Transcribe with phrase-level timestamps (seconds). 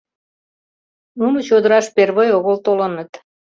[1.19, 3.11] Нуно чодыраш первой огыл толыныт.